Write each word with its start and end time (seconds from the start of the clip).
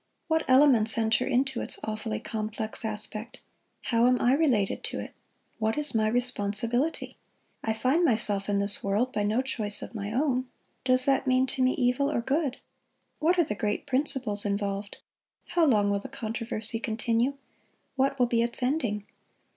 What 0.27 0.43
elements 0.47 0.97
enter 0.97 1.27
into 1.27 1.61
its 1.61 1.79
awfully 1.83 2.19
complex 2.19 2.83
aspect? 2.83 3.41
How 3.81 4.07
am 4.07 4.19
I 4.19 4.33
related 4.33 4.83
to 4.85 4.99
it? 4.99 5.13
What 5.59 5.77
is 5.77 5.93
my 5.93 6.07
responsibility? 6.07 7.17
I 7.63 7.73
find 7.73 8.03
myself 8.03 8.49
in 8.49 8.57
this 8.57 8.83
world 8.83 9.13
by 9.13 9.21
no 9.21 9.43
choice 9.43 9.83
of 9.83 9.93
my 9.93 10.11
own. 10.11 10.47
Does 10.83 11.05
that 11.05 11.27
mean 11.27 11.45
to 11.45 11.61
me 11.61 11.73
evil 11.73 12.11
or 12.11 12.19
good? 12.21 12.57
What 13.19 13.37
are 13.37 13.43
the 13.43 13.53
great 13.53 13.85
principles 13.85 14.43
involved? 14.43 14.97
How 15.49 15.67
long 15.67 15.91
will 15.91 15.99
the 15.99 16.09
controversy 16.09 16.79
continue? 16.79 17.35
What 17.95 18.17
will 18.17 18.25
be 18.25 18.41
its 18.41 18.63
ending? 18.63 19.05